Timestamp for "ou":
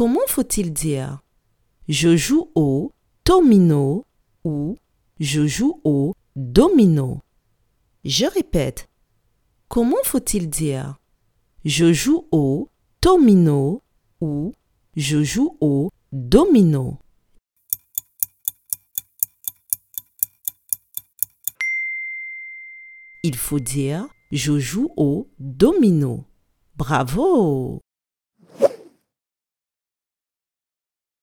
4.44-4.78, 14.22-14.54